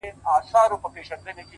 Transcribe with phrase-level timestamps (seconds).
[0.03, 1.37] اوس يــې آهـونـــه په واوښتـل،